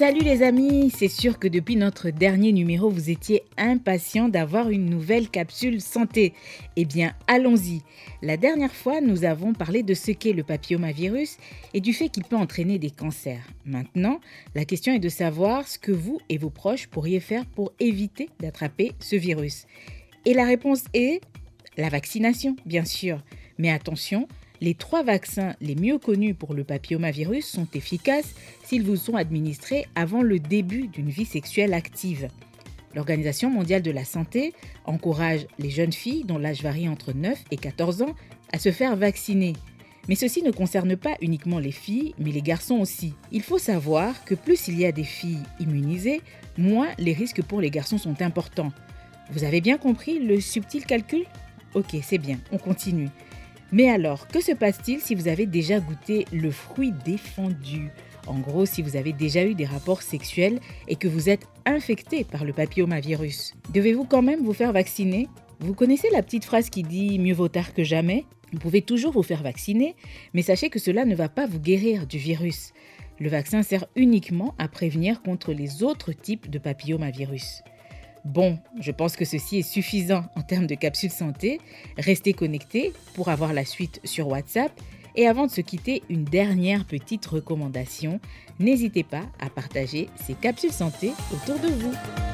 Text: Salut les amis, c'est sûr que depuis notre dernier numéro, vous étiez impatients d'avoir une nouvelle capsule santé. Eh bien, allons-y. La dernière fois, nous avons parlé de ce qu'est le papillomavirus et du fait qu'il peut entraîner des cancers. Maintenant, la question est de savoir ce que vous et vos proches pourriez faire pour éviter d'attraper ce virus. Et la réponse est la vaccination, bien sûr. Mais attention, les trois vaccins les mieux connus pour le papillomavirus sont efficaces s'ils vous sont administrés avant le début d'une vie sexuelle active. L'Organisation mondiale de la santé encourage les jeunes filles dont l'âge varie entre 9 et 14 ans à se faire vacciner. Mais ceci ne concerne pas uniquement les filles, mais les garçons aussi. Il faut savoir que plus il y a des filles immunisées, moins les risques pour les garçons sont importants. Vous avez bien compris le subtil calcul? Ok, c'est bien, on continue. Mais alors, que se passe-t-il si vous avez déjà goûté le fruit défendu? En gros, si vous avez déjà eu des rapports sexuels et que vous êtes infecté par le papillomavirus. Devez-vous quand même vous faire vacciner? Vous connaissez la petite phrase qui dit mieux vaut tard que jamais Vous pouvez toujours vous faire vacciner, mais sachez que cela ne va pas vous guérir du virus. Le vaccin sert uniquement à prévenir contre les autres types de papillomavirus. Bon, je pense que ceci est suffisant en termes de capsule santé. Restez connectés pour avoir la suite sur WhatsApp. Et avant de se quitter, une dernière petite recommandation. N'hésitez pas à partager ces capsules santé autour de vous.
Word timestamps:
Salut 0.00 0.22
les 0.22 0.42
amis, 0.42 0.90
c'est 0.96 1.08
sûr 1.08 1.38
que 1.38 1.46
depuis 1.46 1.76
notre 1.76 2.08
dernier 2.08 2.52
numéro, 2.52 2.88
vous 2.88 3.10
étiez 3.10 3.42
impatients 3.58 4.30
d'avoir 4.30 4.70
une 4.70 4.88
nouvelle 4.88 5.28
capsule 5.28 5.82
santé. 5.82 6.32
Eh 6.76 6.86
bien, 6.86 7.12
allons-y. 7.26 7.82
La 8.22 8.38
dernière 8.38 8.72
fois, 8.72 9.02
nous 9.02 9.24
avons 9.24 9.52
parlé 9.52 9.82
de 9.82 9.92
ce 9.92 10.12
qu'est 10.12 10.32
le 10.32 10.42
papillomavirus 10.42 11.36
et 11.74 11.82
du 11.82 11.92
fait 11.92 12.08
qu'il 12.08 12.24
peut 12.24 12.36
entraîner 12.36 12.78
des 12.78 12.88
cancers. 12.88 13.46
Maintenant, 13.66 14.20
la 14.54 14.64
question 14.64 14.94
est 14.94 15.00
de 15.00 15.10
savoir 15.10 15.68
ce 15.68 15.78
que 15.78 15.92
vous 15.92 16.18
et 16.30 16.38
vos 16.38 16.48
proches 16.48 16.86
pourriez 16.86 17.20
faire 17.20 17.44
pour 17.44 17.70
éviter 17.78 18.30
d'attraper 18.40 18.92
ce 19.00 19.16
virus. 19.16 19.66
Et 20.24 20.32
la 20.32 20.46
réponse 20.46 20.84
est 20.94 21.20
la 21.76 21.90
vaccination, 21.90 22.56
bien 22.64 22.86
sûr. 22.86 23.22
Mais 23.58 23.70
attention, 23.70 24.28
les 24.60 24.74
trois 24.74 25.02
vaccins 25.02 25.54
les 25.60 25.74
mieux 25.74 25.98
connus 25.98 26.34
pour 26.34 26.54
le 26.54 26.64
papillomavirus 26.64 27.46
sont 27.46 27.66
efficaces 27.74 28.34
s'ils 28.64 28.82
vous 28.82 28.96
sont 28.96 29.16
administrés 29.16 29.86
avant 29.94 30.22
le 30.22 30.38
début 30.38 30.88
d'une 30.88 31.08
vie 31.08 31.24
sexuelle 31.24 31.74
active. 31.74 32.28
L'Organisation 32.94 33.50
mondiale 33.50 33.82
de 33.82 33.90
la 33.90 34.04
santé 34.04 34.52
encourage 34.84 35.46
les 35.58 35.70
jeunes 35.70 35.92
filles 35.92 36.24
dont 36.24 36.38
l'âge 36.38 36.62
varie 36.62 36.88
entre 36.88 37.12
9 37.12 37.38
et 37.50 37.56
14 37.56 38.02
ans 38.02 38.14
à 38.52 38.58
se 38.58 38.72
faire 38.72 38.96
vacciner. 38.96 39.54
Mais 40.08 40.14
ceci 40.16 40.42
ne 40.42 40.50
concerne 40.50 40.96
pas 40.96 41.14
uniquement 41.20 41.60
les 41.60 41.70
filles, 41.70 42.14
mais 42.18 42.32
les 42.32 42.42
garçons 42.42 42.80
aussi. 42.80 43.14
Il 43.30 43.42
faut 43.42 43.58
savoir 43.58 44.24
que 44.24 44.34
plus 44.34 44.66
il 44.66 44.78
y 44.78 44.84
a 44.84 44.92
des 44.92 45.04
filles 45.04 45.42
immunisées, 45.60 46.20
moins 46.58 46.88
les 46.98 47.12
risques 47.12 47.42
pour 47.42 47.60
les 47.60 47.70
garçons 47.70 47.98
sont 47.98 48.20
importants. 48.22 48.72
Vous 49.30 49.44
avez 49.44 49.60
bien 49.60 49.78
compris 49.78 50.18
le 50.18 50.40
subtil 50.40 50.84
calcul? 50.84 51.24
Ok, 51.74 51.96
c'est 52.02 52.18
bien, 52.18 52.40
on 52.50 52.58
continue. 52.58 53.08
Mais 53.72 53.88
alors, 53.88 54.26
que 54.26 54.40
se 54.40 54.52
passe-t-il 54.52 55.00
si 55.00 55.14
vous 55.14 55.28
avez 55.28 55.46
déjà 55.46 55.78
goûté 55.78 56.26
le 56.32 56.50
fruit 56.50 56.92
défendu? 57.04 57.90
En 58.26 58.38
gros, 58.38 58.66
si 58.66 58.82
vous 58.82 58.96
avez 58.96 59.12
déjà 59.12 59.44
eu 59.44 59.54
des 59.54 59.64
rapports 59.64 60.02
sexuels 60.02 60.60
et 60.88 60.96
que 60.96 61.08
vous 61.08 61.28
êtes 61.28 61.46
infecté 61.66 62.24
par 62.24 62.44
le 62.44 62.52
papillomavirus. 62.52 63.54
Devez-vous 63.72 64.04
quand 64.04 64.22
même 64.22 64.44
vous 64.44 64.52
faire 64.52 64.72
vacciner? 64.72 65.28
Vous 65.60 65.74
connaissez 65.74 66.08
la 66.10 66.22
petite 66.22 66.44
phrase 66.44 66.70
qui 66.70 66.82
dit 66.82 67.18
mieux 67.18 67.34
vaut 67.34 67.48
tard 67.48 67.72
que 67.72 67.84
jamais 67.84 68.24
Vous 68.52 68.58
pouvez 68.58 68.82
toujours 68.82 69.12
vous 69.12 69.22
faire 69.22 69.42
vacciner, 69.42 69.94
mais 70.34 70.42
sachez 70.42 70.68
que 70.68 70.78
cela 70.78 71.04
ne 71.04 71.14
va 71.14 71.28
pas 71.28 71.46
vous 71.46 71.60
guérir 71.60 72.06
du 72.06 72.18
virus. 72.18 72.72
Le 73.20 73.28
vaccin 73.28 73.62
sert 73.62 73.86
uniquement 73.94 74.54
à 74.58 74.66
prévenir 74.66 75.22
contre 75.22 75.52
les 75.52 75.82
autres 75.82 76.12
types 76.12 76.50
de 76.50 76.58
papillomavirus. 76.58 77.62
Bon, 78.24 78.58
je 78.78 78.92
pense 78.92 79.16
que 79.16 79.24
ceci 79.24 79.58
est 79.58 79.62
suffisant 79.62 80.24
en 80.36 80.42
termes 80.42 80.66
de 80.66 80.74
capsule 80.74 81.10
santé. 81.10 81.60
Restez 81.96 82.32
connectés 82.32 82.92
pour 83.14 83.28
avoir 83.28 83.52
la 83.52 83.64
suite 83.64 84.00
sur 84.04 84.28
WhatsApp. 84.28 84.72
Et 85.16 85.26
avant 85.26 85.46
de 85.46 85.50
se 85.50 85.60
quitter, 85.60 86.02
une 86.08 86.24
dernière 86.24 86.84
petite 86.84 87.26
recommandation. 87.26 88.20
N'hésitez 88.58 89.02
pas 89.02 89.24
à 89.40 89.50
partager 89.50 90.08
ces 90.24 90.34
capsules 90.34 90.72
santé 90.72 91.12
autour 91.32 91.58
de 91.58 91.68
vous. 91.68 92.29